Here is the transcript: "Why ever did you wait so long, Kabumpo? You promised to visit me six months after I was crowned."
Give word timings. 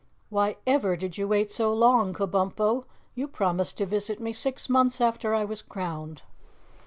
"Why 0.31 0.57
ever 0.65 0.95
did 0.95 1.19
you 1.19 1.27
wait 1.27 1.51
so 1.51 1.71
long, 1.71 2.11
Kabumpo? 2.15 2.85
You 3.13 3.27
promised 3.27 3.77
to 3.77 3.85
visit 3.85 4.19
me 4.19 4.33
six 4.33 4.67
months 4.67 4.99
after 4.99 5.35
I 5.35 5.45
was 5.45 5.61
crowned." 5.61 6.23